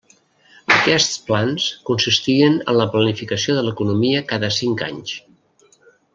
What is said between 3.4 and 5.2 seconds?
de l'economia cada cinc anys.